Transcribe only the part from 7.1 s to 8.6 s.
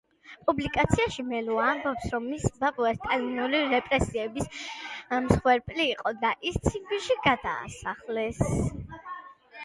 გადაასახლეს.